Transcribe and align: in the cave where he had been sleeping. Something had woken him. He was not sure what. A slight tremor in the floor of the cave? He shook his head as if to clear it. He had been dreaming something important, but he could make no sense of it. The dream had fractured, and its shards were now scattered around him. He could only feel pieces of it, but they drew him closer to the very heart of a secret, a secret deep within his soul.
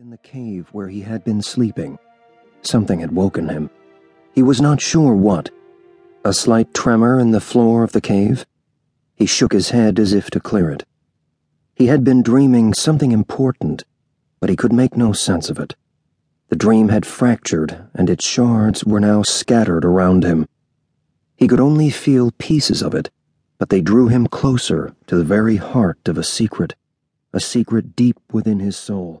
in 0.00 0.10
the 0.10 0.18
cave 0.18 0.68
where 0.70 0.86
he 0.86 1.00
had 1.00 1.24
been 1.24 1.42
sleeping. 1.42 1.98
Something 2.62 3.00
had 3.00 3.10
woken 3.10 3.48
him. 3.48 3.68
He 4.32 4.44
was 4.44 4.60
not 4.60 4.80
sure 4.80 5.12
what. 5.12 5.50
A 6.24 6.32
slight 6.32 6.72
tremor 6.72 7.18
in 7.18 7.32
the 7.32 7.40
floor 7.40 7.82
of 7.82 7.90
the 7.90 8.00
cave? 8.00 8.46
He 9.16 9.26
shook 9.26 9.52
his 9.52 9.70
head 9.70 9.98
as 9.98 10.12
if 10.12 10.30
to 10.30 10.38
clear 10.38 10.70
it. 10.70 10.84
He 11.74 11.86
had 11.86 12.04
been 12.04 12.22
dreaming 12.22 12.74
something 12.74 13.10
important, 13.10 13.82
but 14.38 14.48
he 14.48 14.54
could 14.54 14.72
make 14.72 14.96
no 14.96 15.12
sense 15.12 15.50
of 15.50 15.58
it. 15.58 15.74
The 16.48 16.54
dream 16.54 16.90
had 16.90 17.04
fractured, 17.04 17.88
and 17.92 18.08
its 18.08 18.24
shards 18.24 18.84
were 18.84 19.00
now 19.00 19.24
scattered 19.24 19.84
around 19.84 20.22
him. 20.22 20.46
He 21.34 21.48
could 21.48 21.58
only 21.58 21.90
feel 21.90 22.30
pieces 22.38 22.82
of 22.82 22.94
it, 22.94 23.10
but 23.58 23.68
they 23.68 23.80
drew 23.80 24.06
him 24.06 24.28
closer 24.28 24.94
to 25.08 25.16
the 25.16 25.24
very 25.24 25.56
heart 25.56 26.06
of 26.06 26.16
a 26.16 26.22
secret, 26.22 26.76
a 27.32 27.40
secret 27.40 27.96
deep 27.96 28.20
within 28.30 28.60
his 28.60 28.76
soul. 28.76 29.20